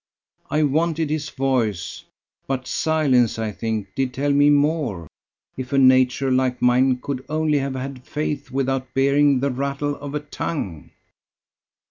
I 0.49 0.63
wanted 0.63 1.11
his 1.11 1.29
voice; 1.29 2.05
but 2.47 2.65
silence, 2.65 3.37
I 3.37 3.51
think, 3.51 3.93
did 3.93 4.15
tell 4.15 4.31
me 4.33 4.49
more: 4.49 5.05
if 5.57 5.73
a 5.73 5.77
nature 5.77 6.31
like 6.31 6.59
mine 6.59 6.97
could 6.97 7.23
only 7.29 7.59
have 7.59 7.75
had 7.75 8.03
faith 8.07 8.49
without 8.49 8.95
bearing 8.95 9.41
the 9.41 9.51
rattle 9.51 9.95
of 9.97 10.15
a 10.15 10.19
tongue." 10.19 10.89